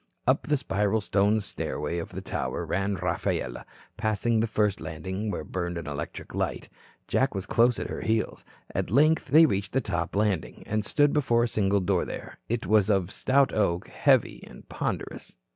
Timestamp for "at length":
8.73-9.25